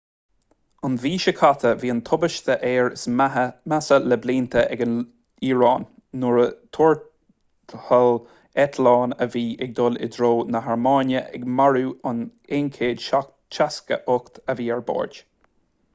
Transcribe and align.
an 0.87 0.93
mhí 1.01 1.09
seo 1.23 1.31
caite 1.39 1.71
bhí 1.81 1.89
an 1.95 1.99
tubaiste 2.07 2.53
aeir 2.69 2.87
is 2.95 3.03
measa 3.73 3.97
le 4.13 4.17
blianta 4.23 4.63
ag 4.75 4.79
an 4.85 4.95
iaráin 5.49 5.83
nuair 6.23 6.41
a 6.43 6.45
thuairteáil 6.77 8.17
eitleán 8.65 9.13
a 9.25 9.27
bhí 9.35 9.43
ag 9.67 9.75
dul 9.81 9.99
i 10.07 10.09
dtreo 10.15 10.31
na 10.55 10.61
hairméine 10.69 11.21
ag 11.27 11.45
marú 11.61 11.83
an 12.13 12.23
168 12.63 14.41
a 14.55 14.57
bhí 14.63 14.71
ar 14.79 14.83
bord 14.93 15.19